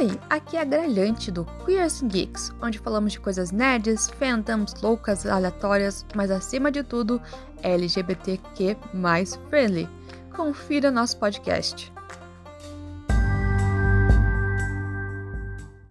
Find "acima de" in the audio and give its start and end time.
6.30-6.82